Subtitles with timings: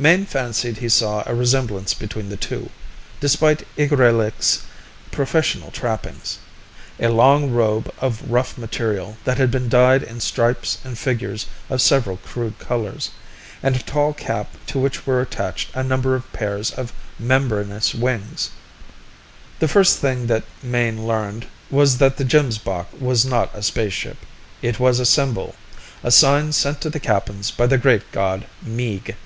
[0.00, 2.70] Mayne fancied he saw a resemblance between the two,
[3.18, 4.62] despite Igrillik's
[5.10, 6.38] professional trappings
[7.00, 11.82] a long robe of rough material that had been dyed in stripes and figures of
[11.82, 13.10] several crude colors,
[13.60, 18.50] and a tall cap to which were attached a number of pairs of membraneous wings.
[19.58, 24.18] The first thing that Mayne learned was that the Gemsbok was not a spaceship;
[24.62, 25.56] it was a symbol,
[26.04, 29.16] a sign sent to the Kappans by the great god Meeg.